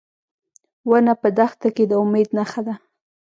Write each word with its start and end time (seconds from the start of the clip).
ونه 0.89 1.13
په 1.21 1.27
دښته 1.37 1.69
کې 1.75 1.83
د 1.87 1.91
امید 2.03 2.29
نښه 2.37 2.61
ده. 2.67 2.75